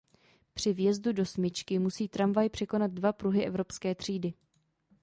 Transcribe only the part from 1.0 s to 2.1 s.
do smyčky musí